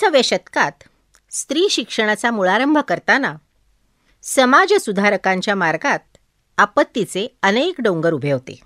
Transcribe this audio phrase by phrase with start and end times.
[0.00, 0.84] एकोणीसाव्या शतकात
[1.30, 3.34] स्त्री शिक्षणाचा मुळारंभ करताना
[4.22, 6.16] समाजसुधारकांच्या मार्गात
[6.58, 8.60] आपत्तीचे अनेक डोंगर उभे होते.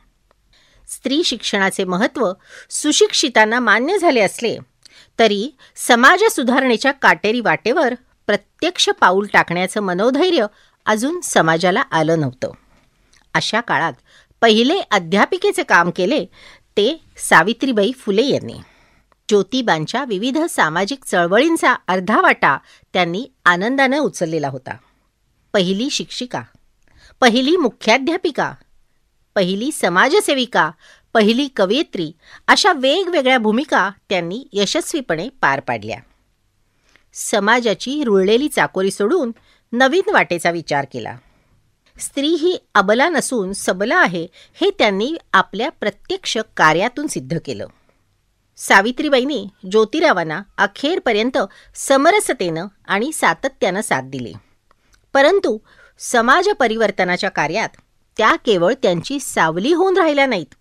[0.88, 2.32] स्त्री शिक्षणाचे महत्त्व
[2.70, 4.56] सुशिक्षितांना मान्य झाले असले
[5.18, 7.94] तरी समाज सुधारणेच्या काटेरी वाटेवर
[8.26, 10.46] प्रत्यक्ष पाऊल टाकण्याचं मनोधैर्य
[10.86, 12.52] अजून समाजाला आलं नव्हतं.
[13.34, 13.92] अशा काळात
[14.40, 16.24] पहिले अध्यापिकेचे काम केले
[16.76, 18.58] ते सावित्रीबाई फुले यांनी.
[19.28, 22.58] ज्योतिबांच्या विविध सामाजिक चळवळींचा अर्धा वाटा
[22.92, 24.76] त्यांनी आनंदानं उचललेला होता.
[25.52, 26.42] पहिली शिक्षिका
[27.20, 28.52] पहिली मुख्याध्यापिका
[29.34, 30.70] पहिली समाजसेविका
[31.14, 32.12] पहिली कवयित्री
[32.48, 35.98] अशा वेगवेगळ्या भूमिका त्यांनी यशस्वीपणे पार पाडल्या.
[37.12, 39.32] समाजाची रुळलेली चाकोरी सोडून
[39.72, 41.16] नवीन वाटेचा विचार केला.
[42.00, 47.66] स्त्री ही अबला नसून सबला आहे हे त्यांनी आपल्या प्रत्यक्ष कार्यातून सिद्ध केलं.
[48.56, 51.38] सावित्रीबाईंनी ज्योतिरावांना अखेरपर्यंत
[51.74, 54.32] समरसतेनं आणि सातत्यानं साथ दिली.
[55.12, 55.58] परंतु
[55.98, 57.68] समाज परिवर्तनाच्या कार्यात
[58.16, 60.54] त्या केवळ त्यांची सावली होऊन राहिल्या नाहीत.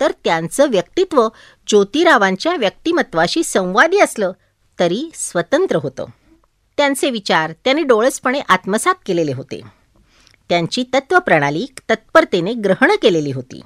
[0.00, 1.28] तर त्यांचं व्यक्तित्व
[1.66, 4.32] ज्योतिरावांच्या व्यक्तिमत्वाशी संवादी असलं
[4.78, 6.04] तरी स्वतंत्र होतं.
[6.76, 9.60] त्यांचे विचार त्यांनी डोळसपणे आत्मसात केलेले होते.
[10.48, 13.60] त्यांची तत्वप्रणाली तत्परतेने ग्रहण केलेली होती.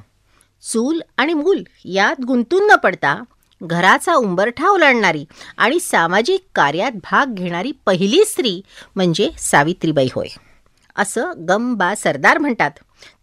[0.63, 3.23] चूल आणि मूल यात गुंतून न पडता
[3.61, 5.25] घराचा उंबरठा ओलांडणारी
[5.57, 8.61] आणि सामाजिक कार्यात भाग घेणारी पहिली स्त्री
[8.97, 10.29] म्हणजे सावित्रीबाई होय.
[10.97, 12.71] असं गंबा सरदार म्हणतात.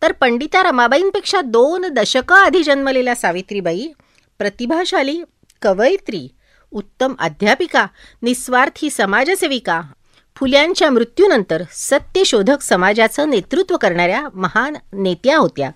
[0.01, 3.87] तर पंडिता रमाबाईंपेक्षा दोन दशकं आधी जन्मलेल्या सावित्रीबाई
[4.39, 5.21] प्रतिभाशाली
[5.61, 6.27] कवयित्री
[6.71, 7.85] उत्तम अध्यापिका
[8.21, 9.81] निस्वार्थी समाजसेविका
[10.35, 15.69] फुल्यांच्या मृत्यूनंतर सत्यशोधक समाजाचं नेतृत्व करणाऱ्या महान नेत्या होत्या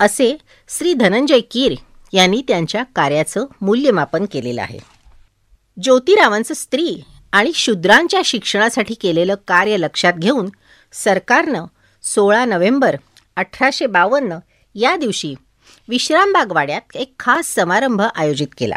[0.00, 0.36] असे
[0.68, 1.74] श्री धनंजय कीर
[2.16, 4.78] यांनी त्यांच्या कार्याचं मूल्यमापन केलेलं आहे.
[5.82, 10.48] ज्योतिरावांचं स्त्री आणि शूद्रांच्या शिक्षणासाठी केलेलं कार्य लक्षात घेऊन
[10.92, 11.64] सरकारनं
[12.02, 12.96] सोळा नोव्हेंबर
[13.36, 14.38] अठराशे बावन्न
[14.74, 15.34] या दिवशी
[15.88, 18.76] विश्रामबागवाड्यात एक खास समारंभ आयोजित केला.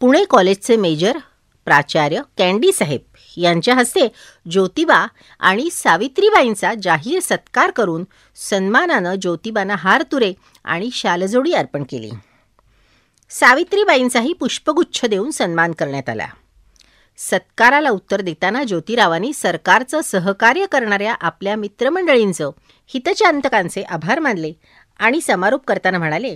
[0.00, 1.18] पुणे कॉलेजचे मेजर
[1.64, 3.00] प्राचार्य कॅन्डी साहेब
[3.36, 4.06] यांच्या हस्ते
[4.50, 5.06] ज्योतिबा
[5.40, 8.04] आणि सावित्रीबाईंचा जाहीर सत्कार करून
[8.36, 10.32] सन्मानानं ज्योतिबांना हार तुरे
[10.64, 12.10] आणि शालजोडी अर्पण केली.
[13.30, 16.26] सावित्रीबाईंचाही पुष्पगुच्छ देऊन सन्मान करण्यात आला.
[17.18, 22.50] सत्काराला उत्तर देताना ज्योतिरावांनी सरकारचं सहकार्य करणाऱ्या आपल्या मित्रमंडळींचं
[22.86, 24.52] हितचांतकांचे आभार मानले
[24.98, 26.34] आणि समारोप करताना म्हणाले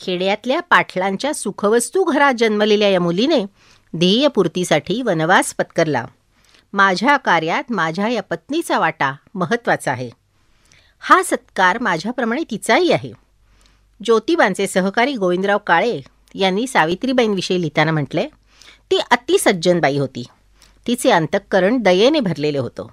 [0.00, 3.44] खेड्यातल्या पाठलांच्या सुखवस्तू घरात जन्मलेल्या या मुलीने
[3.96, 6.04] ध्येयपूर्तीसाठी वनवास पत्करला.
[6.72, 10.10] माझ्या कार्यात माझ्या या पत्नीचा वाटा महत्त्वाचा आहे.
[10.98, 13.23] हा सत्कार माझ्याप्रमाणे तिचाही आहे.
[14.04, 16.00] ज्योतिबांचे सहकारी गोविंदराव काळे
[16.34, 18.26] यांनी सावित्रीबाईंविषयी लिहिताना म्हटले
[18.90, 20.24] ती अतिसज्जनबाई होती.
[20.86, 22.86] तिचे अंतःकरण दयेने भरलेले होतं.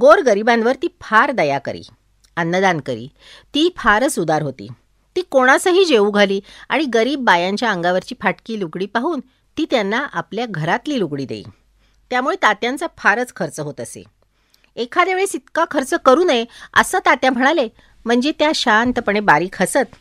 [0.00, 1.82] गोरगरिबांवर ती फार दया करी
[2.36, 3.08] अन्नदान करी.
[3.54, 4.68] ती फारच उदार होती.
[5.16, 9.20] ती कोणासही जेवू घाली आणि गरीब बायांच्या अंगावरची फाटकी लुगडी पाहून
[9.56, 11.42] ती त्यांना आपल्या घरातली लुगडी देई.
[12.10, 14.02] त्यामुळे तात्यांचा फारच खर्च होत असे.
[14.76, 16.44] एखाद्या वेळेस इतका खर्च करू नये
[16.74, 17.68] असं तात्या म्हणाले
[18.04, 19.94] म्हणजे त्या शांतपणे बारीक हसत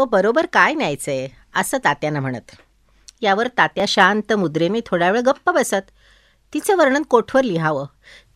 [0.00, 1.28] व बरोबर काय न्यायचंय?
[1.54, 2.50] असं तात्यानं म्हणत.
[3.20, 5.90] यावर तात्या शांत मुद्रेने थोडा वेळ गप्प बसत.
[6.54, 7.86] तिचं वर्णन कोठवर लिहावं?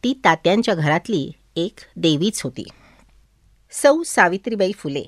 [0.05, 2.65] ती तात्यांच्या घरातली एक देवीच होती.
[3.71, 5.05] सौ सावित्रीबाई फुले.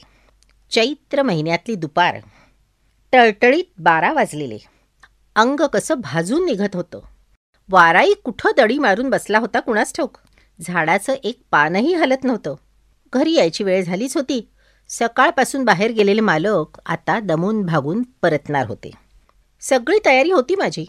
[0.70, 2.16] चैत्र महिन्यातली दुपार.
[3.12, 4.58] टळटळीत बारा वाजलेले.
[5.34, 7.00] अंग कसं भाजून निघत होतं.
[7.68, 10.18] वाराई कुठं दडी मारून बसला होता कुणास ठाऊक?
[10.60, 12.54] झाडाचं एक पानही हलत नव्हतं.
[13.12, 14.48] घरी यायची वेळ झालीच होती.
[14.88, 18.90] सकाळपासून बाहेर गेलेले मालक आता दमून भागून परतणार होते.
[19.60, 20.86] सगळी तयारी होती माझी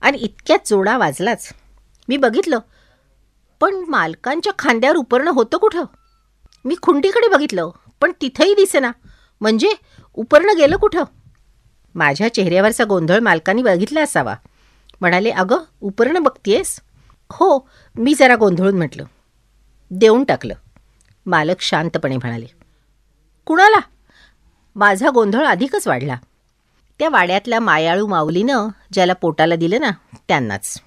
[0.00, 1.52] आणि इतक्यात जोडा वाजलाच.
[2.08, 2.58] मी बघितलं
[3.60, 5.84] पण मालकांच्या खांद्यावर उपरणं होतं कुठं?
[6.64, 8.92] मी खुंडीकडे बघितलं पण तिथंही दिसेना.
[9.40, 9.72] म्हणजे
[10.14, 11.04] उपरणं गेलं कुठं?
[11.94, 14.34] माझ्या चेहऱ्यावरचा गोंधळ मालकांनी बघितला असावा.
[15.00, 16.80] म्हणाले अगं उपरणं बघतीयेस?
[17.30, 17.68] हो
[17.98, 19.04] मी जरा गोंधळून म्हटलं.
[19.90, 20.54] देऊन टाकलं.
[21.26, 22.46] मालक शांतपणे म्हणाले.
[23.46, 23.80] कुणाला?
[24.76, 26.16] माझा गोंधळ अधिकच वाढला.
[26.98, 29.90] त्या वाड्यातल्या मायाळू माऊलीनं ज्याला पोटाला दिलं ना
[30.28, 30.82] त्यांनाच.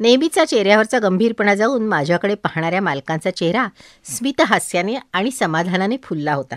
[0.00, 3.66] नेहमीचा चेहऱ्यावरचा गंभीरपणा जाऊन माझ्याकडे पाहणाऱ्या मालकांचा चेहरा
[4.04, 6.56] स्मितहास्याने आणि समाधानाने फुलला होता.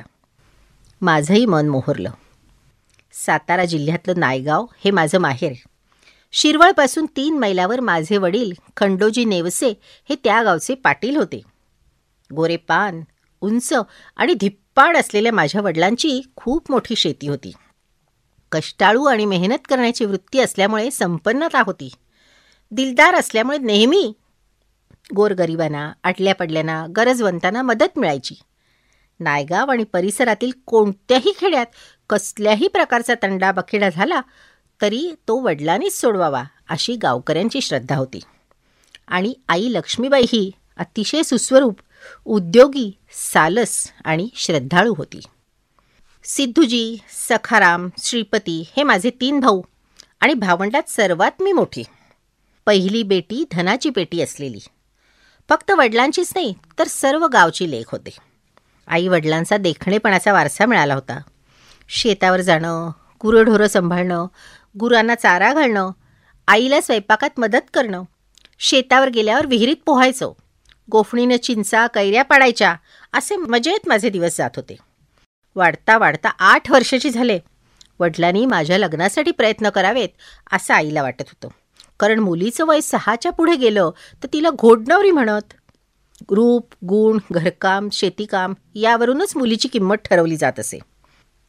[1.01, 2.11] माझंही मन मोहरलं.
[3.13, 5.53] सातारा जिल्ह्यातलं नायगाव हे माझं माहेर.
[6.31, 9.69] शिरवळपासून तीन मैलावर माझे वडील खंडोजी नेवसे
[10.09, 11.41] हे त्या गावचे पाटील होते.
[12.35, 13.01] गोरेपान
[13.41, 13.73] उंच
[14.17, 14.33] आणि
[14.75, 17.51] पाड असलेल्या माझ्या वडिलांची खूप मोठी शेती होती.
[18.51, 21.89] कष्टाळू आणि मेहनत करण्याची वृत्ती असल्यामुळे संपन्नता होती.
[22.71, 24.13] दिलदार असल्यामुळे नेहमी
[25.15, 28.35] गोरगरिबांना आटल्या पडल्यांना गरजवंतांना मदत मिळायची.
[29.19, 31.65] नायगाव आणि परिसरातील कोणत्याही खेड्यात
[32.09, 34.21] कसल्याही प्रकारचा तंडा बखेडा झाला
[34.81, 38.19] तरी तो वडिलांनीच सोडवावा अशी गावकऱ्यांची श्रद्धा होती.
[39.07, 41.79] आणि आई लक्ष्मीबाई ही अतिशय सुस्वरूप
[42.25, 45.19] उद्योगी सालस आणि श्रद्धाळू होती.
[46.23, 46.97] सिद्धूजी
[47.29, 49.61] सखाराम श्रीपती हे माझे तीन भाऊ
[50.19, 51.83] आणि भावंडात सर्वात मी मोठी.
[52.65, 54.59] पहिली बेटी धनाची पेटी असलेली.
[55.49, 58.09] फक्त वडिलांचीच नाही तर सर्व गावची लेख होते.
[58.87, 61.21] आई वडिलांचा देखणेपणाचा वारसा मिळाला होता.
[61.89, 62.91] शेतावर जाणं
[63.21, 64.27] गुरंढोरं सांभाळणं
[64.79, 65.91] गुरांना चारा घालणं
[66.47, 68.03] आईला स्वयंपाकात मदत करणं
[68.59, 70.31] शेतावर गेल्यावर विहिरीत पोहायचं.
[70.91, 72.75] गोफणीनं चिंचा कैऱ्या पाडायच्या
[73.13, 74.75] असे मजेत माझे दिवस जात होते.
[75.55, 77.39] वाढता वाढता आठ वर्षाची झाले.
[77.99, 80.09] वडिलांनी माझ्या लग्नासाठी प्रयत्न करावेत
[80.51, 81.47] असं आईला वाटत होतं.
[81.99, 83.91] कारण मुलीचं वय सहाच्या पुढे गेलं
[84.23, 85.53] तर तिला घोडनवरी म्हणत.
[86.31, 90.79] रूप गुण घरकाम शेतीकाम यावरूनच मुलीची किंमत ठरवली जात असे.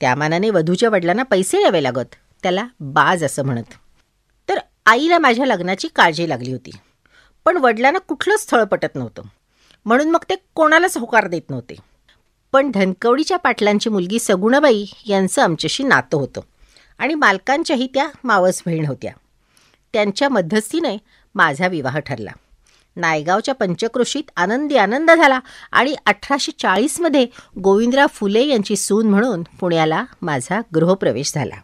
[0.00, 3.74] त्या मानाने वधूच्या वडिलांना पैसे द्यावे लागत त्याला बाज असं म्हणत.
[4.48, 6.70] तर आईला माझ्या लग्नाची काळजी लागली होती.
[7.46, 9.22] पण वडिलांना कुठलंच स्थळ पटत नव्हतं.
[9.84, 11.74] म्हणून मग ते कोणालाच होकार देत नव्हते.
[12.52, 16.40] पण धनकवडीच्या पाटलांची मुलगी सगुणाबाई यांचं आमच्याशी नातं होतं.
[16.98, 19.12] आणि मालकांच्याही त्या मावस बहीण होत्या.
[19.92, 20.98] त्यांच्या मध्यस्थीने
[21.34, 22.30] माझा विवाह ठरला.
[22.96, 25.40] नायगावच्या पंचक्रोशीत आनंदी आनंद झाला
[25.72, 27.26] आणि अठराशे चाळीसमध्ये
[27.58, 31.56] गोविंदराव फुले यांची सून म्हणून पुण्याला माझा गृहप्रवेश झाला.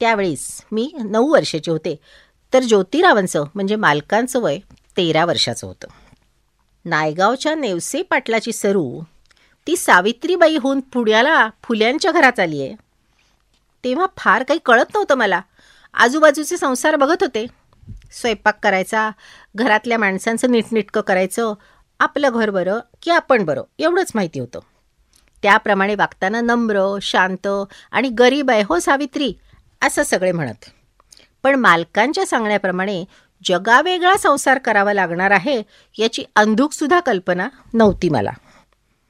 [0.00, 1.96] त्यावेळेस मी नऊ वर्षाचे होते.
[2.56, 4.58] तर ज्योतिरावांचं म्हणजे मालकांचं वय
[4.96, 5.86] तेरा वर्षाचं होतं.
[6.84, 9.00] नायगावच्या नेवसे पाटलाची सरू
[9.66, 12.76] ती सावित्रीबाई होऊन पुण्याला फुल्यांच्या घरात आली आहे.
[13.84, 15.40] तेव्हा फार काही कळत नव्हतं मला.
[15.94, 17.46] आजूबाजूचे संसार बघत होते.
[18.12, 19.10] स्वयंपाक करायचा
[19.56, 21.54] घरातल्या माणसांचं नीटनीटकं करायचं
[22.00, 24.60] आपलं घर बरं की आपण बरं एवढंच माहिती होतं.
[25.42, 27.48] त्याप्रमाणे वागताना नम्र शांत
[27.90, 29.32] आणि गरीब आहे हो सावित्री
[29.82, 30.64] असं सगळे म्हणत.
[31.46, 33.04] पण मालकांच्या सांगण्याप्रमाणे
[33.44, 35.62] जगावेगळा संसार करावा लागणार आहे
[35.98, 38.30] याची अंधुकसुद्धा कल्पना नव्हती मला.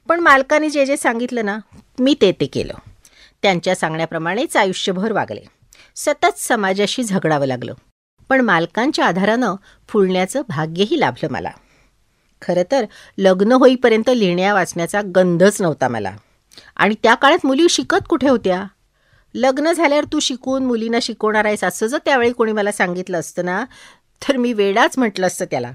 [0.07, 1.57] पण मालकाने जे जे सांगितलं ना
[1.99, 2.73] मी ते ते केलं.
[3.41, 5.41] त्यांच्या सांगण्याप्रमाणेच आयुष्यभर वागले.
[5.95, 7.73] सतत समाजाशी झगडावं लागलं.
[8.29, 9.55] पण मालकांच्या आधारानं
[9.87, 11.51] फुलण्याचं भाग्यही लाभलं मला.
[12.41, 12.85] खरं तर
[13.17, 16.11] लग्न होईपर्यंत लिहिण्या वाचण्याचा गंधच नव्हता मला.
[16.75, 18.63] आणि त्या काळात मुली शिकत कुठे होत्या?
[19.39, 23.65] लग्न झाल्यावर तू शिकून मुलींना शिकवणार आहेस असं जर त्यावेळी कोणी मला सांगितलं असतं ना
[24.23, 25.71] तर मी वेडाच म्हटलं असतं त्याला.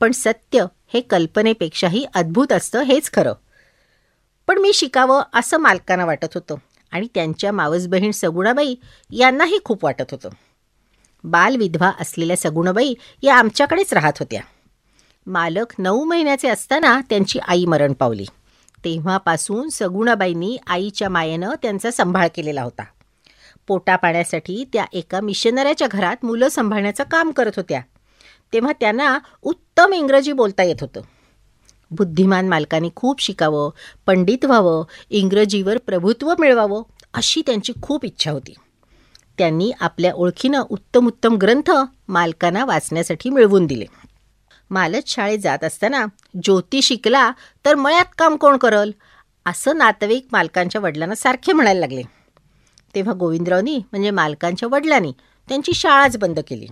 [0.00, 0.64] पण सत्य
[0.94, 3.32] हे कल्पनेपेक्षाही अद्भुत असतं हेच खरं.
[4.46, 6.54] पण मी शिकावं असं मालकांना वाटत होतं
[6.90, 8.74] आणि त्यांच्या मावस बहीण सगुणाबाई
[9.10, 10.28] यांनाही खूप वाटत होतं.
[11.24, 14.40] बालविधवा असलेल्या सगुणाबाई या आमच्याकडेच राहत होत्या.
[15.26, 18.24] मालक नऊ महिन्याचे असताना त्यांची आई मरण पावली.
[18.84, 22.82] तेव्हापासून सगुणाबाईंनी आईच्या मायेनं त्यांचा सांभाळ केलेला होता.
[23.66, 27.80] पोटा पाण्यासाठी त्या एका मिशनऱ्याच्या घरात मुलं सांभाळण्याचं काम करत होत्या.
[28.52, 31.00] तेव्हा त्यांना उत्तम इंग्रजी बोलता येत होतं.
[31.90, 33.70] बुद्धिमान मालकांनी खूप शिकावं
[34.06, 36.82] पंडित व्हावं इंग्रजीवर प्रभुत्व मिळवावं
[37.14, 38.54] अशी त्यांची खूप इच्छा होती.
[39.38, 41.70] त्यांनी आपल्या ओळखीनं उत्तम उत्तम ग्रंथ
[42.08, 43.84] मालकांना वाचण्यासाठी मिळवून दिले.
[44.72, 46.06] मालच शाळेत जात असताना
[46.42, 47.32] ज्योती शिकला
[47.64, 48.90] तर मळ्यात काम कोण करल?
[49.46, 52.02] असं नातेवाईक मालकांच्या वडिलांना सारखे म्हणायला लागले.
[52.94, 55.12] तेव्हा गोविंदरावनी म्हणजे मालकांच्या वडिलांनी
[55.48, 56.66] त्यांची शाळाच बंद केली.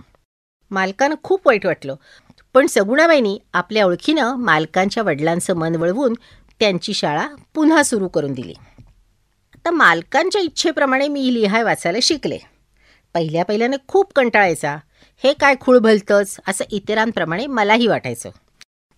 [0.71, 1.95] मालकानं खूप वाईट वाटलं.
[2.53, 6.13] पण सगुणाबाईंनी आपल्या ओळखीनं मालकांच्या वडिलांचं मन वळवून
[6.59, 8.53] त्यांची शाळा पुन्हा सुरू करून दिली.
[9.55, 12.37] आता मालकांच्या इच्छेप्रमाणे मी लिहाय वाचायला शिकले.
[13.13, 14.77] पहिल्या पहिल्याने खूप कंटाळायचा
[15.23, 18.29] हे काय खूळ भलतंच असं इतरांप्रमाणे मलाही वाटायचं.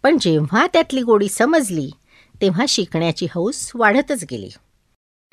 [0.03, 1.91] पण जेव्हा त्यातली गोडी समजली
[2.41, 4.49] तेव्हा शिकण्याची हौस वाढतच गेली.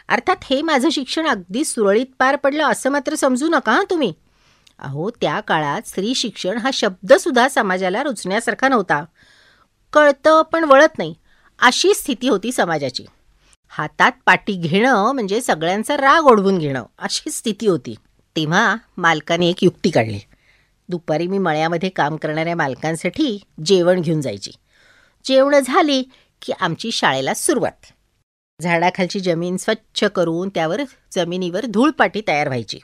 [0.08, 4.12] अर्थात हे माझं शिक्षण अगदी सुरळीत पार पडलं असं मात्र समजू नका हां तुम्ही.
[4.78, 9.04] अहो त्या काळात स्त्री शिक्षण हा शब्दसुद्धा समाजाला रुचण्यासारखा नव्हता.
[9.92, 11.14] कळतं पण वळत नाही.
[11.58, 13.04] अशी स्थिती होती समाजाची.
[13.68, 17.94] हातात पाटी घेणं म्हणजे सगळ्यांचा राग ओढवून घेणं अशी स्थिती होती.
[18.36, 20.18] तेव्हा मालकाने एक युक्ती काढली.
[20.90, 24.50] दुपारी मी मळ्यामध्ये काम करणाऱ्या मालकांसाठी जेवण घेऊन जायची.
[25.24, 26.02] जेवणं झाली
[26.42, 27.86] की आमची शाळेला सुरुवात.
[28.62, 30.80] झाडाखालची जमीन स्वच्छ करून त्यावर
[31.12, 32.78] जमिनीवर धूळपाटी तयार व्हायची.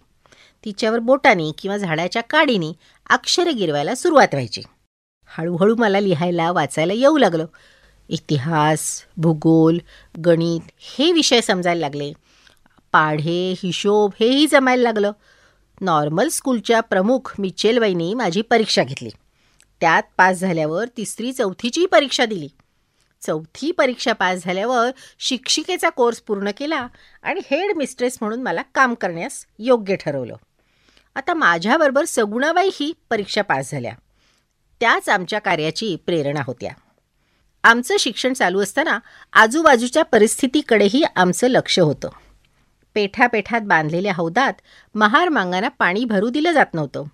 [0.64, 2.72] तिच्यावर बोटानी किंवा झाडाच्या काडीनी
[3.10, 4.62] अक्षरे गिरवायला सुरुवात व्हायची.
[5.26, 7.46] हळूहळू मला लिहायला वाचायला येऊ लागलं.
[8.08, 9.78] इतिहास भूगोल
[10.26, 12.12] गणित हे विषय समजायला लागले.
[12.92, 15.12] पाढे हिशोब हेही जमायला लागलं.
[15.80, 19.11] नॉर्मल स्कूलच्या प्रमुख मिचेलबाईंनी माझी परीक्षा घेतली.
[19.80, 22.49] त्यात पास झाल्यावर तिसरी चौथीची परीक्षा दिली.
[23.21, 26.88] चौथी परीक्षा पास झाल्यावर शिक्षिकेचा कोर्स पूर्ण केला
[27.23, 30.37] आणि हेड मिस्ट्रेस म्हणून मला काम करण्यास योग्य ठरवलं.
[31.14, 33.92] आता माझ्याबरोबर सगुणाबाई ही परीक्षा पास झाल्या.
[34.80, 36.71] त्याच आमच्या कार्याची प्रेरणा होत्या.
[37.64, 38.99] आमचं शिक्षण चालू असताना
[39.33, 42.09] आजूबाजूच्या परिस्थितीकडेही आमचं लक्ष होतं.
[42.96, 44.52] पेठापेठात बांधलेल्या हौदात
[44.94, 47.04] महार मांगांना पाणी भरू दिलं जात नव्हतं.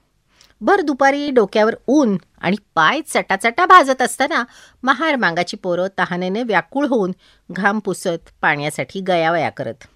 [0.60, 4.44] भर दुपारी डोक्यावर ऊन आणि पाय चटाचटा भाजत असताना
[4.82, 7.12] महार मांगाची पोरं तहानेने व्याकुळ होऊन
[7.52, 9.86] घाम पुसत पाण्यासाठी गयावया करत.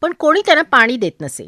[0.00, 1.46] पण कोणी त्यांना पाणी देत नसे.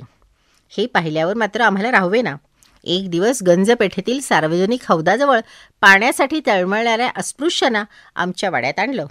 [0.70, 2.36] हे पाहिल्यावर मात्र आम्हाला राहवे ना
[2.84, 5.40] एक दिवस गंजपेठेतील सार्वजनिक हौदाजवळ
[5.80, 7.84] पाण्यासाठी तळमळणाऱ्या अस्पृश्यांना
[8.16, 9.06] आमच्या वाड्यात आणलं.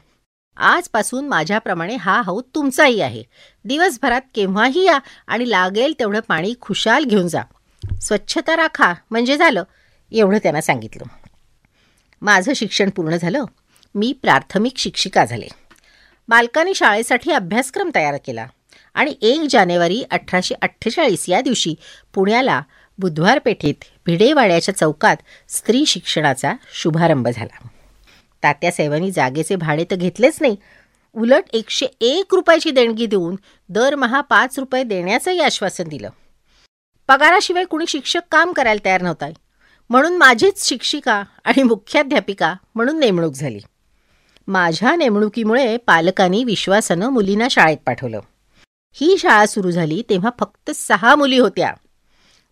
[0.57, 3.24] आजपासून माझ्याप्रमाणे हा हौद तुमचाही आहे.
[3.65, 7.41] दिवसभरात केव्हाही या आणि लागेल तेवढं पाणी खुशाल घेऊन जा.
[8.01, 9.63] स्वच्छता राखा म्हणजे झालं
[10.12, 11.03] एवढं त्यांना सांगितलं.
[12.22, 13.45] माझं शिक्षण पूर्ण झालं
[13.95, 15.48] मी प्राथमिक शिक्षिका झाले.
[16.27, 18.48] बालकांनी शाळेसाठी अभ्यासक्रम तयार केला
[18.93, 21.75] आणि एक जानेवारी अठराशे अठ्ठेचाळीस या दिवशी
[22.13, 22.62] पुण्याला
[23.00, 25.17] बुधवार पेठेत भिडेवाड्याच्या चौकात
[25.50, 27.67] स्त्री शिक्षणाचा शुभारंभ झाला.
[28.43, 30.55] तात्यासाहेबांनी जागेचे भाडे तर घेतलेच नाही.
[31.13, 33.35] उलट एकशे एक रुपयाची देणगी देऊन
[33.69, 36.09] दरमहा पाच रुपये देण्याचंही आश्वासन दिलं.
[37.07, 39.25] पगाराशिवाय कुणी शिक्षक काम करायला तयार नव्हता.
[39.89, 43.59] म्हणून माझीच शिक्षिका आणि मुख्याध्यापिका म्हणून नेमणूक झाली.
[44.47, 48.19] माझ्या नेमणुकीमुळे पालकांनी विश्वासानं मुलींना शाळेत पाठवलं.
[48.93, 51.73] ही शाळा सुरू झाली तेव्हा फक्त सहा मुली होत्या.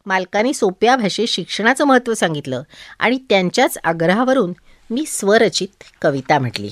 [0.06, 2.64] मालकांनी सोप्या भाषेत शिक्षणाचं महत्त्व सांगितलं
[3.00, 4.54] आणि त्यांच्याच आग्रहावरून
[4.92, 6.70] मी स्वरचित कविता म्हटली.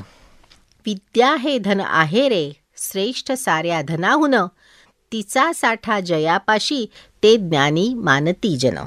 [0.86, 4.36] विद्या हे धन आहे रे श्रेष्ठ साऱ्या धनाहून.
[5.12, 6.86] तिचा साठा जयापाशी
[7.24, 8.78] ते ज्ञानी मानती जन.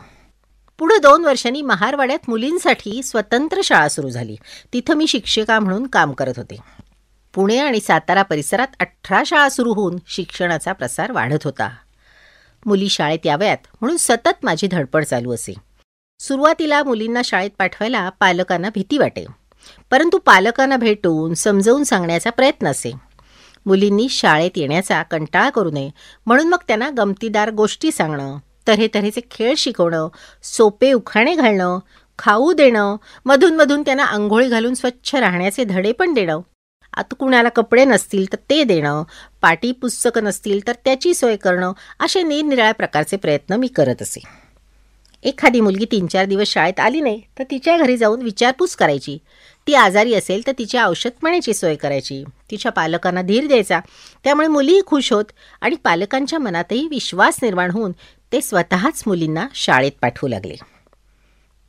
[0.78, 4.36] पुढे दोन वर्षांनी महारवाड्यात मुलींसाठी स्वतंत्र शाळा सुरू झाली.
[4.72, 6.56] तिथं मी शिक्षिका म्हणून काम करत होते.
[7.34, 11.70] पुणे आणि सातारा परिसरात अठरा शाळा सुरू होऊन शिक्षणाचा प्रसार वाढत होता.
[12.66, 15.71] मुली शाळेत याव्यात म्हणून सतत माझी धडपड चालू असे.
[16.28, 19.24] सुरुवातीला मुलींना शाळेत पाठवायला पालकांना भीती वाटे.
[19.90, 22.92] परंतु पालकांना भेटून समजवून सांगण्याचा प्रयत्न असे.
[23.66, 25.90] मुलींनी शाळेत येण्याचा कंटाळा करू नये
[26.26, 28.36] म्हणून मग त्यांना गमतीदार गोष्टी सांगणं
[28.68, 30.08] तऱ्हेतऱ्हेचे खेळ शिकवणं
[30.42, 31.78] सोपे उखाणे घालणं
[32.18, 36.40] खाऊ देणं मधून मधून त्यांना आंघोळी घालून स्वच्छ राहण्याचे धडे पण देणं.
[36.94, 39.02] आता कुणाला कपडे नसतील तर ते देणं
[39.42, 44.41] पाटी पुस्तकं नसतील तर त्याची सोय करणं असे निरनिराळ्या प्रकारचे प्रयत्न मी करत असे.
[45.22, 49.18] एखादी मुलगी तीन चार दिवस शाळेत आली नाही तर तिच्या घरी जाऊन विचारपूस करायची.
[49.66, 52.24] ती आजारी असेल तर तिच्या औषध पाण्याची सोय करायची.
[52.50, 53.80] तिच्या पालकांना धीर द्यायचा.
[54.24, 55.24] त्यामुळे मुलीही खुश होत
[55.60, 57.92] आणि पालकांच्या मनातही विश्वास निर्माण होऊन
[58.32, 60.56] ते स्वतःच मुलींना शाळेत पाठवू लागले.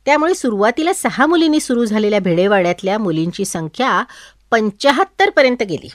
[0.06, 4.04] त्यामुळे सुरुवातीला सहा मुलींनी सुरू झालेल्या भेडेवाड्यातल्या मुलींची संख्या
[4.50, 5.88] पंचाहत्तरपर्यंत गेली.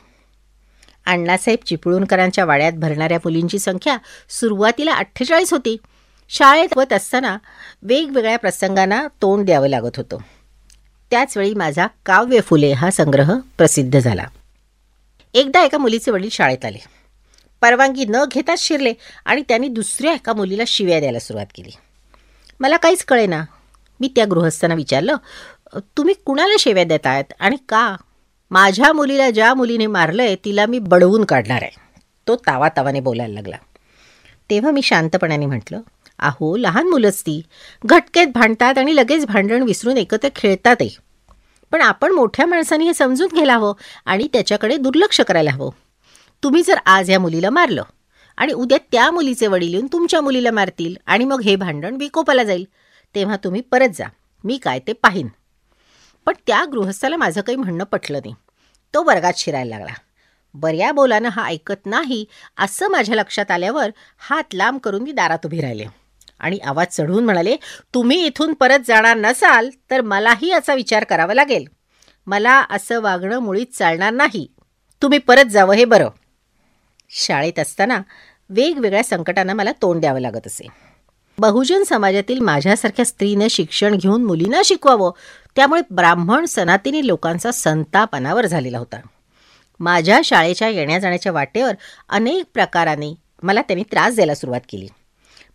[1.05, 3.97] अण्णासाहेब चिपळूणकरांच्या वाड्यात भरणाऱ्या मुलींची संख्या
[4.29, 5.77] सुरुवातीला अठ्ठेचाळीस होती.
[6.29, 7.37] शाळेत होत असताना
[7.81, 10.17] वेगवेगळ्या प्रसंगांना तोंड द्यावं लागत होतं.
[11.11, 14.25] त्याचवेळी माझा काव्य फुले हा संग्रह प्रसिद्ध झाला.
[15.33, 16.77] एकदा एका मुलीचे वडील शाळेत आले.
[17.61, 18.93] परवानगी न घेताच शिरले
[19.25, 21.69] आणि त्यांनी दुसऱ्या एका मुलीला शिव्या द्यायला सुरुवात केली.
[22.59, 23.43] मला काहीच कळेना.
[23.99, 25.15] मी त्या गृहस्थांना विचारलं
[25.97, 27.95] तुम्ही कुणाला शिव्या देत आहेत आणि का?
[28.51, 31.79] माझ्या मुलीला ज्या मुलीने मारलं आहे तिला मी बडवून काढणार आहे.
[32.27, 33.57] तो तावा तावाने बोलायला लागला.
[34.49, 35.81] तेव्हा मी शांतपणाने म्हटलं
[36.19, 37.41] अहो लहान मुलंच ती.
[37.85, 40.89] घटकेत भांडतात आणि लगेच भांडण विसरून एकत्र खेळतातही
[41.71, 43.73] पण आपण मोठ्या माणसांनी हे समजून घ्यायला हवं
[44.05, 45.69] आणि त्याच्याकडे दुर्लक्ष करायला हवं.
[46.43, 47.83] तुम्ही जर आज या मुलीला मारलं
[48.37, 52.65] आणि उद्या त्या मुलीचे वडील येऊन तुमच्या मुलीला मारतील आणि मग हे भांडण विकोपाला जाईल
[53.15, 54.07] तेव्हा तुम्ही परत जा.
[54.43, 55.27] मी काय ते पाहीन.
[56.25, 58.35] पण त्या गृहस्थाला माझं काही म्हणणं पटलं नाही.
[58.93, 59.93] तो वर्गात शिरायला लागला.
[60.53, 62.25] बऱ्या बोलानं हा ऐकत नाही
[62.57, 65.85] असं माझ्या लक्षात आल्यावर हात लांब करून मी दारात उभी राहिले.
[66.39, 67.55] आणि आवाज चढवून म्हणाले
[67.93, 71.65] तुम्ही इथून परत जाणार नसाल तर मलाही याचा विचार करावा लागेल.
[72.27, 74.47] मला असं वागणं मुळीच चालणार नाही.
[75.01, 76.09] तुम्ही परत जावं हे बरं.
[77.09, 78.01] शाळेत असताना
[78.49, 80.67] वेगवेगळ्या संकटांना मला तोंड द्यावं लागत असे.
[81.37, 85.11] बहुजन समाजातील माझ्यासारख्या स्त्रीनं शिक्षण घेऊन मुलींना शिकवावं
[85.55, 88.97] त्यामुळे ब्राह्मण सनातनी लोकांचा संताप अनावर झालेला होता.
[89.79, 91.71] माझ्या शाळेच्या येण्या जाण्याच्या वाटेवर
[92.09, 94.87] अनेक प्रकाराने मला त्यांनी त्रास द्यायला सुरुवात केली.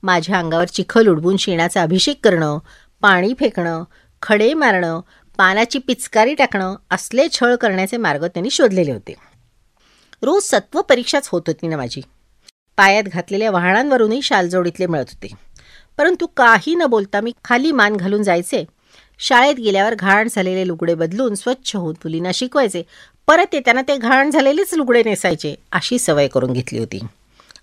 [0.04, 2.58] माझ्या अंगावर चिखल उडवून शेणाचा अभिषेक करणं
[3.00, 3.84] पाणी फेकणं
[4.22, 5.00] खडे मारणं
[5.38, 9.14] पानाची पिचकारी टाकणं असले छळ करण्याचे मार्ग त्यांनी शोधलेले होते.
[10.22, 12.00] रोज सत्व परीक्षाच होत होती ना माझी.
[12.76, 15.28] पायात घातलेल्या वाहनांवरूनही शालजोडीतले मिळत होते.
[15.98, 18.64] परंतु काही न बोलता मी खाली मान घालून जायचे.
[19.18, 22.82] शाळेत गेल्यावर घाण झालेले लुगडे बदलून स्वच्छ होऊन मुलींना शिकवायचे.
[23.26, 26.98] परत येताना ते घाण झालेलेच लुगडे नेसायचे अशी सवय करून घेतली होती.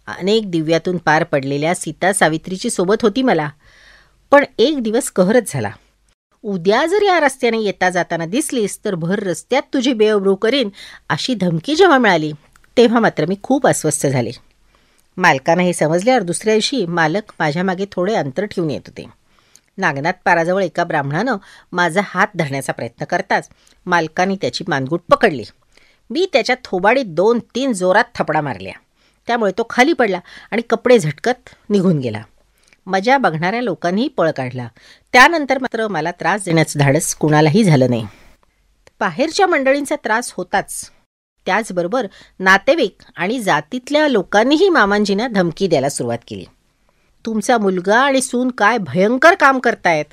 [0.08, 3.50] अनेक दिव्यातून पार पडलेल्या सीता सावित्रीची सोबत होती मला.
[4.32, 5.72] पण एक दिवस कहरच झाला.
[6.44, 10.70] उद्या जर या रस्त्याने येता जाताना दिसलीस तर भर रस्त्यात तुझी बेअब्रू करीन
[11.10, 12.32] अशी धमकी जेव्हा मिळाली
[12.78, 14.32] तेव्हा मात्र मी खूप अस्वस्थ झाले.
[15.18, 19.06] मालकानं हे समजल्यावर दुसऱ्या दिवशी मालक माझ्या मागे थोडे अंतर ठेवून येत होते.
[19.78, 21.38] नागनाथ पाराजवळ एका ब्राह्मणानं
[21.72, 23.50] माझा हात धरण्याचा प्रयत्न करताच
[23.86, 25.44] मालकाने त्याची मानगूट पकडली.
[26.10, 28.74] मी त्याच्या थोबाडीत दोन तीन जोरात थपडा मारल्या.
[29.28, 30.20] त्यामुळे तो खाली पडला
[30.52, 32.22] आणि कपडे झटकत निघून गेला.
[32.86, 34.68] मजा बघणाऱ्या लोकांनीही पळ काढला.
[35.14, 38.08] त्यानंतर मात्र मला त्रास देण्याचं धाडस कुणालाही झालं नाही.
[39.00, 40.92] बाहेरच्या मंडळींचा त्रास होताच.
[41.46, 42.08] त्याचबरोबर
[42.40, 46.46] नातेवाईक आणि जातीतल्या लोकांनीही मामांजींना धमकी द्यायला सुरुवात केली.
[47.26, 50.06] तुमचा मुलगा आणि सून काय भयंकर काम करतायत.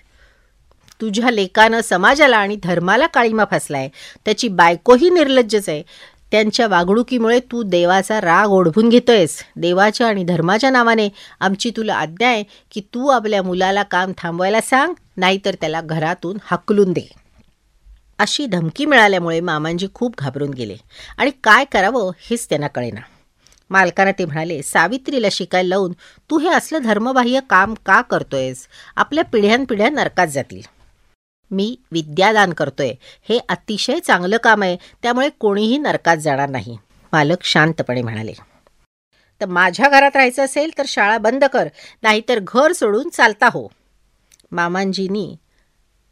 [1.00, 3.88] तुझ्या लेकानं समाजाला आणि धर्माला काळीमा फासलाय.
[4.24, 5.82] त्याची बायकोही निर्लज्जच आहे.
[6.30, 9.44] त्यांच्या वागणुकीमुळे तू देवाचा राग ओढवून घेतोयस.
[9.56, 11.08] देवाच्या आणि धर्माच्या नावाने
[11.40, 16.92] आमची तुला आज्ञा आहे की तू आपल्या मुलाला काम थांबवायला सांग नाहीतर त्याला घरातून हकलून
[16.92, 17.10] दे.
[18.18, 20.76] अशी धमकी मिळाल्यामुळे मामांजी खूप घाबरून गेले.
[21.18, 23.00] आणि काय करावं हेच त्यांना कळेना.
[23.70, 25.92] मालकानं ते म्हणाले सावित्रीला शिकायला लावून
[26.30, 28.66] तू हे असलं धर्मबाह्य काम का करतोयस?
[28.96, 30.77] आपल्या पिढ्यानपिढ्या नरकात जातील.
[31.50, 32.92] मी विद्यादान करतोय.
[33.28, 34.76] हे अतिशय चांगलं काम आहे.
[35.02, 36.78] त्यामुळे कोणीही नरकात जाणार नाही.
[37.12, 38.32] मालक शांतपणे म्हणाले.
[39.40, 41.68] तर माझ्या घरात राहायचं असेल तर शाळा बंद कर.
[42.02, 43.68] नाहीतर घर सोडून चालता हो.
[44.52, 45.36] मामांजींनी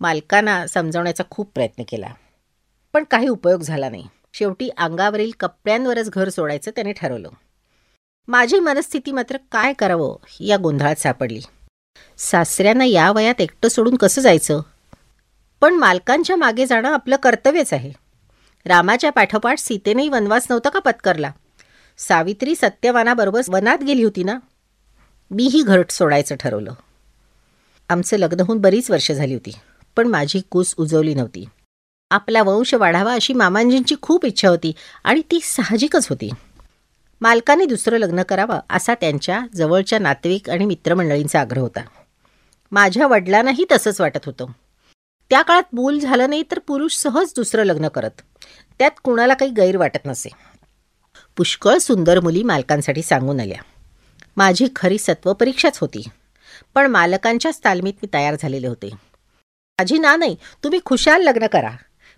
[0.00, 2.09] मालकांना समजावण्याचा खूप प्रयत्न केला.
[2.93, 4.07] पण काही उपयोग झाला नाही.
[4.35, 7.28] शेवटी अंगावरील कपड्यांवरच घर सोडायचं त्याने ठरवलं.
[8.28, 10.16] माझी मनस्थिती मात्र काय करावं?
[10.40, 11.40] या गोंधळात सापडली.
[12.19, 14.61] सासऱ्यांना या वयात एकटं सोडून कसं जायचं?
[15.60, 17.92] पण मालकांच्या मागे जाणं आपलं कर्तव्यच आहे.
[18.66, 21.30] रामाच्या पाठोपाठ सीतेनेही वनवास नव्हता का पत्करला?
[21.99, 24.38] सावित्री सत्यवानाबरोबर वनात गेली होती ना?
[25.30, 26.73] मीही घरट सोडायचं ठरवलं.
[27.88, 29.50] आमचं लग्न होऊन बरीच वर्ष झाली होती
[29.97, 31.45] पण माझी कूस उजवली नव्हती.
[32.10, 34.73] आपला वंश वाढावा अशी मामांजींची खूप इच्छा होती
[35.04, 36.30] आणि ती साहजिकच होती.
[37.21, 41.80] मालकाने दुसरं लग्न करावं असा त्यांच्या जवळच्या नातेवाईक आणि मित्रमंडळींचा आग्रह होता.
[42.73, 44.47] माझ्या वडिलांनाही तसंच वाटत होतं.
[45.30, 48.10] त्या काळात मूल झालं नाही तर पुरुष सहज दुसरं लग्न करत.
[48.78, 50.28] त्यात कुणाला काही गैर वाटत नसे.
[51.36, 53.62] पुष्कळ सुंदर मुली मालकांसाठी सांगून आल्या.
[54.36, 56.04] माझी खरी सत्वपरीक्षाच होती
[56.75, 58.91] पण मालकांच्याच तालमीत मी तयार झालेले होते.
[59.78, 61.71] माझी ना नाही तुम्ही खुशाल लग्न करा.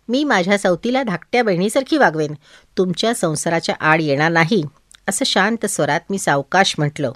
[0.09, 2.35] मी माझ्या सवतीला धाकट्या बहिणीसारखी वागवेन.
[2.79, 4.63] तुमच्या संसाराच्या आड येणार नाही
[5.09, 7.13] असं शांत स्वरात मी सावकाश म्हटलं.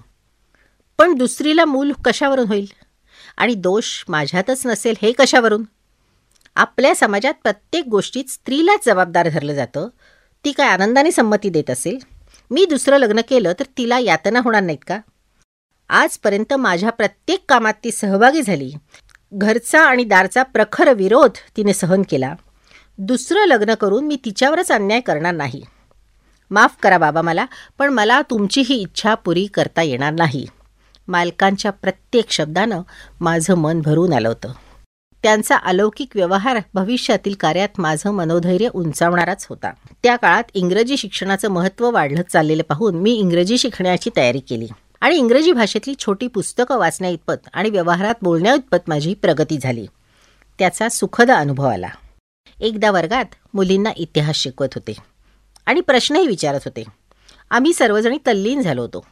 [0.99, 2.67] पण दुसरीला मूल कशावरून होईल?
[3.37, 5.65] आणि दोष माझ्यातच नसेल हे कशावरून?
[6.57, 9.89] आपल्या समाजात प्रत्येक गोष्टीत स्त्रीलाच जबाबदार धरलं जातं.
[10.45, 11.99] ती काय आनंदाने संमती देत असेल?
[12.51, 14.99] मी दुसरं लग्न केलं तर तिला यातना होणार नाहीत का?
[15.89, 18.73] आजपर्यंत माझ्या प्रत्येक कामात ती सहभागी झाली.
[19.33, 22.35] घरचा आणि दारचा प्रखर विरोध तिने सहन केला.
[22.99, 25.63] दुसरं लग्न करून मी तिच्यावरच अन्याय करणार नाही.
[26.51, 27.47] माफ करा बाबा मला
[27.79, 30.47] पण मला तुमची ही इच्छा पुरी करता येणार नाही.
[31.09, 32.83] मालकांच्या प्रत्येक शब्दानं
[33.21, 34.53] माझं मन भरून आलं होतं.
[35.23, 39.71] त्यांचा अलौकिक व्यवहार भविष्यातील कार्यात माझं मनोधैर्य उंचावणाराच होता.
[40.03, 44.69] त्या काळात इंग्रजी शिक्षणाचं महत्त्व वाढलं चाललेलं पाहून मी इंग्रजी शिकण्याची तयारी केली.
[45.01, 49.87] आणि इंग्रजी भाषेतली छोटी पुस्तकं वाचण्या इतपत आणि व्यवहारात बोलण्या इतपत माझी प्रगती झाली.
[50.59, 51.89] त्याचा सुखद अनुभव आला.
[52.61, 54.93] एकदा वर्गात मुलींना इतिहास शिकवत होते.
[55.67, 56.85] आणि प्रश्नही विचारत होते.
[57.51, 59.05] आम्ही सर्वजणी तल्लीन झालो होतो.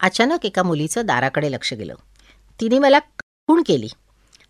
[0.00, 1.94] अचानक एका मुलीचं दाराकडे लक्ष गेलं.
[2.60, 2.98] तिने मला
[3.46, 3.86] खूण केली.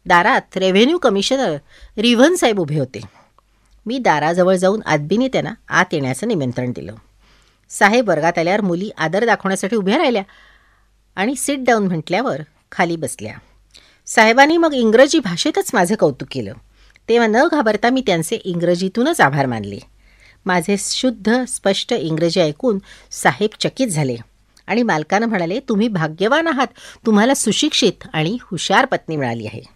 [0.06, 1.56] दारात रेव्हेन्यू कमिशनर
[1.98, 3.00] रिव्हन साहेब उभे होते.
[3.86, 6.94] मी दाराजवळ जाऊन आदबीने त्यांना आत येण्याचं निमंत्रण दिलं.
[7.68, 10.22] साहेब वर्गात आल्यावर मुली आदर दाखवण्यासाठी उभ्या राहिल्या
[11.16, 12.40] आणि सिट डाऊन म्हटल्यावर
[12.72, 13.34] खाली बसल्या.
[14.06, 16.52] साहेबांनी मग इंग्रजी भाषेतच माझं कौतुक केलं.
[17.08, 19.78] तेव्हा न घाबरता मी त्यांचे इंग्रजीतूनच आभार मानले.
[20.46, 22.78] माझे शुद्ध स्पष्ट इंग्रजी ऐकून
[23.10, 24.16] साहेब चकित झाले
[24.66, 26.66] आणि मालकानं म्हणाले तुम्ही भाग्यवान आहात.
[27.06, 29.75] तुम्हाला सुशिक्षित आणि हुशार पत्नी मिळाली आहे.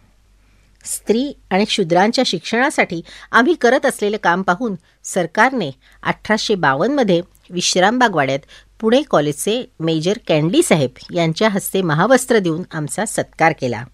[0.84, 5.70] स्त्री आणि शूद्रांच्या शिक्षणासाठी आम्ही करत असलेले काम पाहून सरकारने
[6.02, 8.38] अठराशे बावन्नमध्ये विश्रामबागवाड्यात
[8.80, 13.84] पुणे कॉलेजचे मेजर कँडी साहेब यांच्या हस्ते महावस्त्र देऊन आमचा सत्कार केला.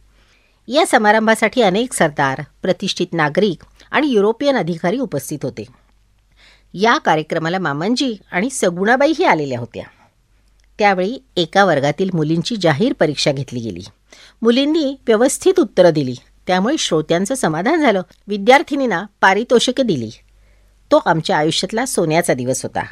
[0.68, 5.64] या समारंभासाठी अनेक सरदार प्रतिष्ठित नागरिक आणि युरोपियन अधिकारी उपस्थित होते.
[6.74, 9.84] या कार्यक्रमाला मामनजी आणि सगुणाबाईही आलेल्या होत्या.
[10.78, 13.82] त्यावेळी एका वर्गातील मुलींची जाहीर परीक्षा घेतली गेली.
[14.42, 16.14] मुलींनी व्यवस्थित उत्तरं दिली
[16.46, 18.02] त्यामुळे श्रोत्यांचं समाधान झालं.
[18.28, 20.10] विद्यार्थिनींना पारितोषिके दिली.
[20.90, 22.82] तो आमच्या आयुष्यातला सोन्याचा दिवस होता.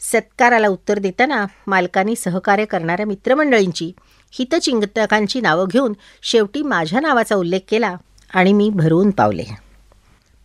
[0.00, 3.92] सत्काराला उत्तर देताना मालकांनी सहकार्य करणाऱ्या मित्रमंडळींची
[4.32, 7.96] हितचिंतकांची नावं घेऊन शेवटी माझ्या नावाचा उल्लेख केला
[8.34, 9.44] आणि मी भरून पावले.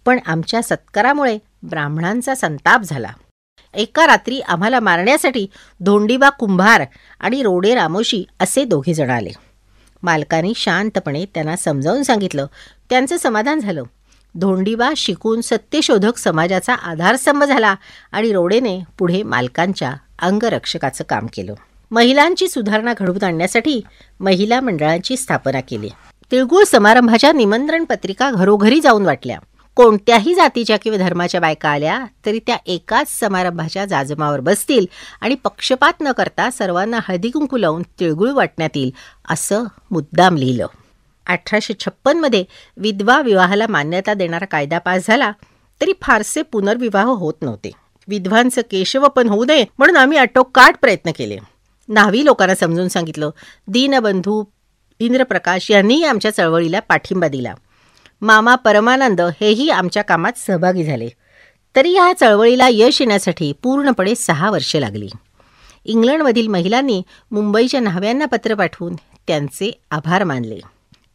[0.06, 3.10] पण आमच्या सत्कारामुळे ब्राह्मणांचा संताप झाला.
[3.74, 5.48] एका रात्री आम्हाला मारण्यासाठी
[5.80, 6.82] धोंडीबा कुंभार
[7.20, 9.32] आणि रोडे रामोशी असे दोघे जण आले.
[10.04, 12.46] मालकाने शांतपणे त्यांना समजावून सांगितलं.
[12.90, 13.84] त्यांचं समाधान झालं.
[14.36, 17.76] धोंडीबा शिकून सत्यशोधक समाजाचा आधारस्तंभ झाला
[18.12, 21.54] आणि रोडेने पुढे मालकांच्या अंगरक्षकाचं काम केलं.
[21.92, 23.82] महिलांची सुधारणा घडवून आणण्यासाठी
[24.20, 25.90] महिला मंडळांची स्थापना केली.
[26.32, 29.40] तिळगुळ समारंभाच्या निमंत्रण पत्रिका घरोघरी जाऊन वाटल्या.
[29.76, 34.86] कोणत्याही जातीच्या किंवा धर्माच्या बायका आल्या तरी त्या एकाच समारंभाच्या जाजमावर बसतील
[35.22, 38.92] आणि पक्षपात न करता सर्वांना हळदी कुंकू लावून तिळगुळ वाटण्यात येईल
[39.30, 40.68] असं मुद्दाम लिहिलं.
[41.28, 42.44] अठराशे छप्पनमध्ये
[42.78, 45.32] विधवा विवाहाला मान्यता देणारा कायदा पास झाला
[45.82, 47.72] तरी फारसे पुनर्विवाह होत नव्हते.
[48.08, 51.38] विधवांचं केशवपन होऊ नये म्हणून आम्ही आटोकाट प्रयत्न केले.
[51.90, 53.30] नावी लोकांना समजून सांगितलं
[53.68, 54.44] दीनबंधू
[55.00, 57.54] इंद्रप्रकाश यांनीही आमच्या चळवळीला पाठिंबा दिला.
[58.22, 61.10] मामा परमानंद हेही आमच्या कामात सहभागी झाले.
[61.76, 65.10] तरी या चळवळीला यश येण्यासाठी पूर्णपणे सहा वर्षे लागली.
[65.86, 68.96] इंग्लंडमधील महिलांनी मुंबईच्या न्हाव्यांना पत्र पाठवून
[69.28, 70.60] त्यांचे आभार मानले.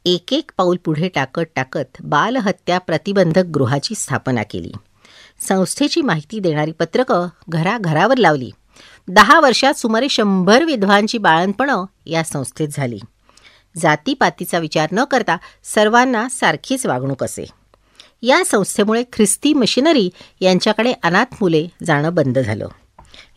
[0.05, 4.73] एक एक पाऊल पुढे टाकत टाकत बालहत्या प्रतिबंधक गृहाची स्थापना केली.
[5.49, 8.51] संस्थेची माहिती देणारी पत्रकं घराघरावर लावली.
[9.09, 12.99] दहा वर्षात सुमारे शंभर विधवांची बाळणपणं या संस्थेत झाली.
[13.77, 17.47] जातीपातीचा विचार न करता सर्वांना सारखीच वागणूक असे.
[18.23, 22.69] या संस्थेमुळे ख्रिस्ती मशिनरी यांच्याकडे अनाथ मुले जाणं बंद झालं.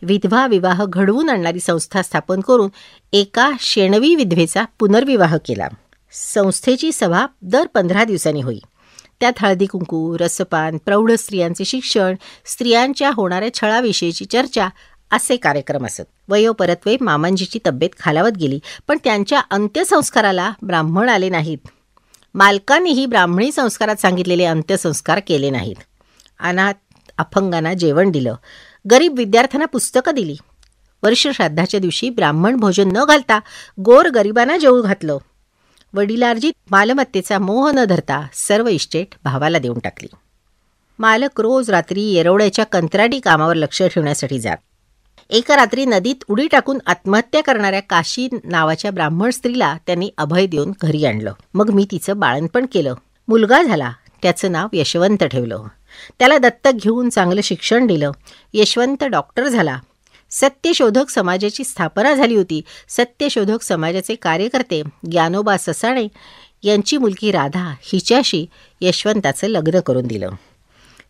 [0.02, 2.70] विधवा विवाह घडवून आणणारी संस्था स्थापन करून
[3.12, 5.68] एका शेणवी विधवेचा पुनर्विवाह केला.
[6.12, 8.58] संस्थेची सभा दर पंधरा दिवसांनी होई.
[9.20, 12.14] त्यात हळदी कुंकू रसपान प्रौढ स्त्रियांचे शिक्षण
[12.46, 14.68] स्त्रियांच्या होणाऱ्या छळाविषयीची चर्चा
[15.10, 16.21] असे कार्यक्रम असत.
[16.32, 21.58] वयोपरत्वे मामांजीची तब्येत खालावत गेली पण त्यांच्या अंत्यसंस्काराला ब्राह्मण आले नाहीत.
[22.34, 25.76] मालकांनीही ब्राह्मणी संस्कारात सांगितलेले अंत्यसंस्कार केले नाहीत.
[26.40, 26.72] अनाथ
[27.18, 28.34] अपंगांना जेवण दिलं.
[28.90, 30.36] गरीब विद्यार्थ्यांना पुस्तकं दिली.
[31.02, 33.40] वर्षश्राद्धाच्या दिवशी ब्राह्मण भोजन न घालता
[33.80, 35.18] गोर गरिबांना जेवू घातलं.
[35.94, 40.08] वडिलार्जित मालमत्तेचा मोह न धरता सर्व इस्टेट भावाला देऊन टाकली.
[40.98, 44.56] मालक रोज रात्री येरवड्याच्या कंत्राटी कामावर लक्ष ठेवण्यासाठी जात.
[45.32, 51.04] एका रात्री नदीत उडी टाकून आत्महत्या करणाऱ्या काशी नावाच्या ब्राह्मण स्त्रीला त्यांनी अभय देऊन घरी
[51.04, 51.32] आणलं.
[51.54, 52.94] मग मी तिचं बाळणपण केलं.
[53.28, 53.92] मुलगा झाला.
[54.22, 55.62] त्याचं नाव यशवंत ठेवलं.
[56.18, 58.10] त्याला दत्तक घेऊन चांगलं शिक्षण दिलं.
[58.54, 59.78] यशवंत डॉक्टर झाला.
[60.30, 62.60] सत्यशोधक समाजाची स्थापना झाली होती.
[62.88, 66.08] सत्यशोधक समाजाचे कार्यकर्ते ज्ञानोबा ससाणे
[66.62, 68.46] यांची मुलगी राधा हिच्याशी
[68.80, 70.30] यशवंताचं लग्न करून दिलं.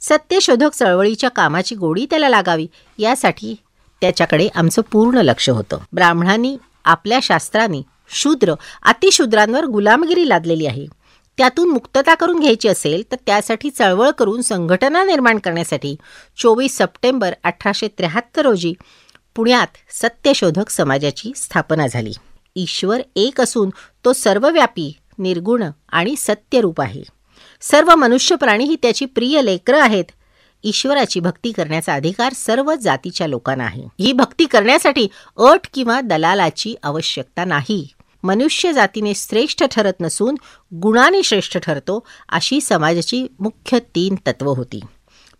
[0.00, 2.66] सत्यशोधक चळवळीच्या कामाची गोडी त्याला लागावी
[2.98, 3.54] यासाठी
[4.02, 5.78] त्याच्याकडे आमचं पूर्ण लक्ष होतं.
[5.92, 10.86] ब्राह्मणांनी आपल्या शास्त्रांनी शूद्र अतिशूद्रांवर गुलामगिरी लादलेली आहे.
[11.38, 15.96] त्यातून मुक्तता करून घ्यायची असेल तर त्यासाठी चळवळ करून संघटना निर्माण करण्यासाठी
[16.36, 18.74] चोवीस सप्टेंबर अठराशे त्र्याहत्तर रोजी
[19.34, 22.12] पुण्यात सत्यशोधक समाजाची स्थापना झाली.
[22.56, 23.70] ईश्वर एक असून
[24.04, 27.02] तो सर्वव्यापी निर्गुण आणि सत्यरूप आहे.
[27.60, 30.04] सर्व मनुष्य प्राणी ही त्याची प्रिय लेकरं आहेत.
[30.64, 33.82] ईश्वराची भक्ती करण्याचा अधिकार सर्व जातीच्या लोकांना आहे.
[34.00, 37.88] ही भक्ती करण्यासाठी अट किंवा दलालाची आवश्यकता नाही.
[38.22, 40.34] मनुष्य जातीने श्रेष्ठ ठरत नसून
[40.74, 44.80] गुणाने श्रेष्ठ ठरतो अशी समाजाची मुख्य तीन तत्व होती.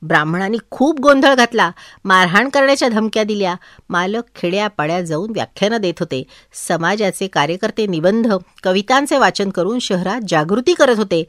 [0.02, 1.70] ब्राह्मणांनी खूप गोंधळ घातला
[2.04, 3.54] मारहाण करण्याच्या धमक्या दिल्या
[3.90, 6.22] मालक खेड्यापाड्या जाऊन व्याख्यानं देत होते.
[6.52, 8.32] समाजाचे कार्यकर्ते निबंध
[8.62, 11.24] कवितांचे वाचन करून शहरात जागृती करत होते.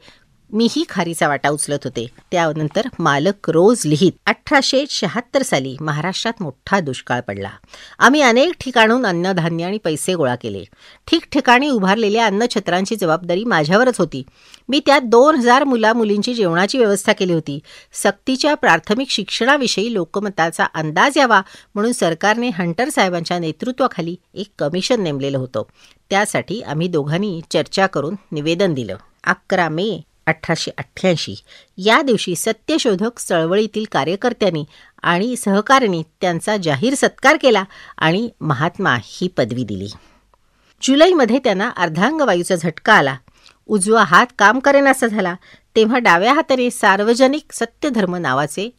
[0.54, 2.06] मीही खारीचा वाटा उचलत होते.
[2.32, 7.50] त्यानंतर मालक रोज लिहित अठराशे शहात्तर साली महाराष्ट्रात मोठा दुष्काळ पडला.
[7.98, 10.64] आम्ही अनेक ठिकाणून अन्नधान्य आणि पैसे गोळा केले.
[11.10, 14.22] ठिकठिकाणी उभारलेल्या अन्नछत्रांची जबाबदारी माझ्यावरच होती.
[14.68, 17.58] मी त्यात दोन हजार मुला मुलींची जेवणाची व्यवस्था केली होती.
[17.92, 21.42] सक्तीच्या प्राथमिक शिक्षणाविषयी लोकमताचा अंदाज यावा
[21.74, 25.62] म्हणून सरकारने हंटर साहेबांच्या नेतृत्वाखाली एक कमिशन नेमलेलं होतं.
[26.10, 28.96] त्यासाठी आम्ही दोघांनी चर्चा करून निवेदन दिलं.
[29.24, 31.34] अकरा मे अठराशे अठ्ठ्याऐंशी.
[31.78, 34.64] या दिवशी सत्यशोधक चळवळीतील कार्यकर्त्यांनी
[35.02, 37.64] आणि सहकाऱ्यांनी त्यांचा जाहीर सत्कार केला
[37.98, 39.88] आणि महात्मा ही पदवी दिली.
[40.82, 43.16] जुलैमध्ये त्यांना अर्धांगवायूचा झटका आला.
[43.66, 45.34] उजवा हात काम करेनासा झाला.
[45.76, 48.70] तेव्हा डाव्या हाताने सार्वजनिक सत्यधर्म नावाचे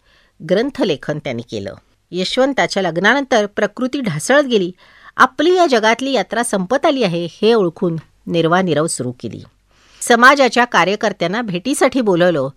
[0.50, 1.76] ग्रंथलेखन त्यांनी केलं.
[2.12, 4.72] यशवंताच्या लग्नानंतर प्रकृती ढासळत गेली.
[5.18, 7.96] आपली या जगातली यात्रा संपत आली आहे हे ओळखून
[8.28, 9.44] निर्वानिरव सुरू केली.
[10.08, 12.50] समाजाच्या कार्यकर्त्यांना भेटीसाठी बोलवलं.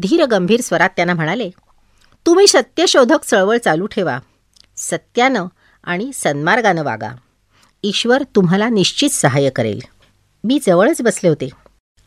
[0.00, 1.50] धीर गंभीर स्वरात त्यांना म्हणाले
[2.26, 4.18] तुम्ही सत्यशोधक चळवळ चालू ठेवा.
[4.76, 5.46] सत्यानं
[5.84, 7.08] आणि सन्मार्गानं वागा.
[7.82, 9.80] ईश्वर तुम्हाला निश्चित सहाय्य करेल.
[10.44, 11.48] मी जवळच बसले होते.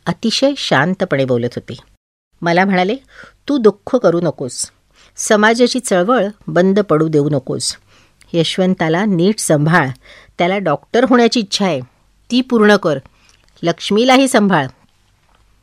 [0.06, 1.76] अतिशय शांतपणे बोलत होते.
[2.42, 2.96] मला म्हणाले
[3.48, 4.70] तू दुःख करू नकोस.
[5.16, 7.76] समाजाची चळवळ बंद पडू देऊ नकोस.
[8.32, 9.88] यशवंताला नीट सांभाळ.
[10.38, 11.80] त्याला डॉक्टर होण्याची इच्छा आहे.
[12.30, 12.98] ती पूर्ण कर.
[13.62, 14.66] लक्ष्मीलाही सांभाळ.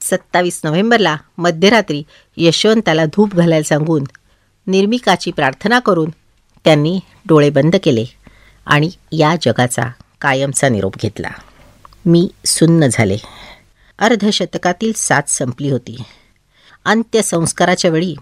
[0.09, 2.03] सत्तावीस नोव्हेंबरला मध्यरात्री
[2.37, 4.03] यशवंताला धूप घालायला सांगून
[4.67, 6.09] निर्मिकाची प्रार्थना करून
[6.65, 8.05] त्यांनी डोळे बंद केले
[8.67, 9.83] आणि या जगाचा
[10.21, 11.29] कायमचा निरोप घेतला.
[12.05, 13.17] मी सुन्न झाले.
[13.99, 15.97] अर्धशतकातील साथ संपली होती.
[16.85, 18.15] अंत्यसंस्काराच्या वेळी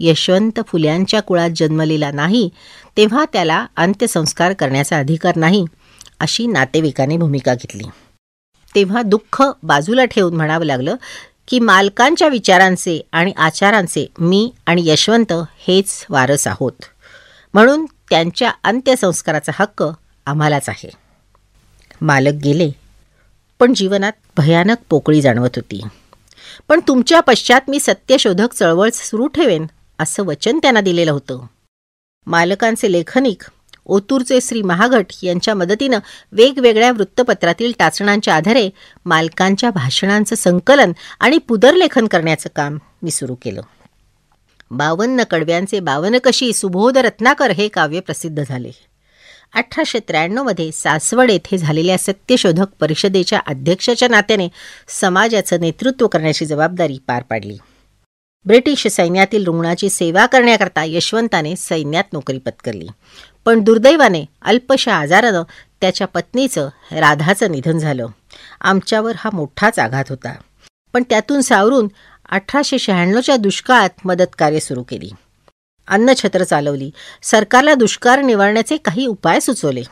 [0.00, 2.48] यशवंत फुल्यांच्या कुळात जन्मलेला नाही
[2.96, 5.64] तेव्हा त्याला अंत्यसंस्कार करण्याचा अधिकार नाही
[6.20, 7.84] अशी नातेवाईकाने भूमिका घेतली.
[8.74, 10.94] तेव्हा दुःख बाजूला ठेवून म्हणावं लागलं
[11.52, 16.72] की मालकांच्या विचारांचे आणि आचारांचे मी आणि यशवंत हेच वारस आहोत.
[17.54, 19.84] म्हणून त्यांच्या अंत्यसंस्काराचा हक्क
[20.26, 20.90] आम्हालाच आहे.
[22.00, 22.70] मालक गेले
[23.58, 25.82] पण जीवनात भयानक पोकळी जाणवत होती.
[26.68, 29.66] पण तुमच्या पश्चात मी सत्यशोधक चळवळ सुरू ठेवेन
[29.98, 31.46] असं वचन त्यांना दिलेलं होतं.
[32.26, 33.42] मालकांचे लेखनिक
[33.84, 35.98] ओतूरचे श्री महागट यांच्या मदतीनं
[36.32, 38.70] वेगवेगळ्या वृत्तपत्रातील टाचणांच्या आधारे
[39.04, 43.60] मालकांच्या भाषणांचं संकलन आणि पुदरलेखन करण्याचं काम मी सुरू केलं.
[44.70, 48.70] बावन्न कडव्यांचे बावनकशी सुबोध रत्नाकर हे काव्य प्रसिद्ध झाले.
[49.54, 54.48] अठराशे त्र्याण्णवमध्ये सासवड येथे झालेल्या सत्यशोधक परिषदेच्या अध्यक्षाच्या नात्याने
[54.88, 57.58] समाजाचं नेतृत्व करण्याची जबाबदारी पार पाडली.
[58.46, 62.86] ब्रिटिश सैन्यातील रुग्णाची सेवा करण्याकरता यशवंताने सैन्यात नोकरी पत्करली.
[63.44, 65.42] पण दुर्दैवाने अल्पशा आजारानं
[65.80, 68.06] त्याच्या पत्नीचं राधाचं निधन झालं.
[68.60, 70.34] आमच्यावर हा मोठाच आघात होता.
[70.92, 71.88] पण त्यातून सावरून
[72.30, 75.10] अठराशे शहाण्णवच्या दुष्काळात मदत कार्य सुरू केली.
[75.88, 76.90] अन्नछत्र चालवली.
[77.22, 79.82] सरकारला दुष्काळ निवारण्याचे काही उपाय सुचवले.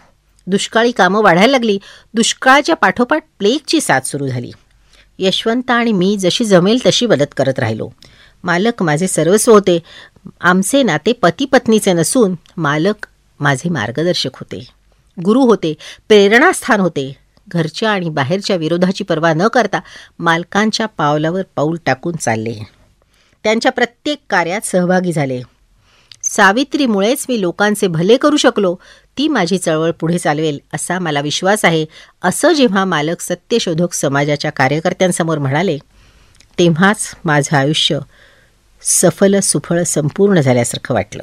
[0.47, 1.79] दुष्काळी कामं वाढायला लागली.
[2.15, 4.51] दुष्काळाच्या पाठोपाठ प्लेगची साथ सुरू झाली.
[5.19, 7.91] यशवंत आणि मी जशी जमेल तशी मदत करत राहिलो.
[8.45, 9.79] मालक माझे सर्वस्व होते.
[10.41, 13.07] आमचे नाते पती पत्नीचे नसून मालक
[13.41, 14.67] माझे मार्गदर्शक होते.
[15.25, 15.75] गुरु होते
[16.09, 17.17] प्रेरणास्थान होते.
[17.49, 19.81] घरच्या आणि बाहेरच्या विरोधाची पर्वा न करता
[20.19, 22.55] मालकांच्या पावलावर पाऊल टाकून चालले.
[23.45, 25.43] त्यांच्या प्रत्येक कार्यात सहभागी झाले.
[26.23, 28.75] सावित्रीमुळेच मी लोकांचे भले करू शकलो
[29.19, 31.87] ती माझी चळवळ पुढे चालवेल असा मला विश्वास आहे
[32.23, 35.79] असं जेव्हा मालक सत्यशोधक समाजाच्या कार्यकर्त्यांसमोर म्हणाले
[36.59, 37.99] तेव्हाच माझं आयुष्य
[38.83, 41.23] सफल सुफळ संपूर्ण झाल्यासारखं वाटलं.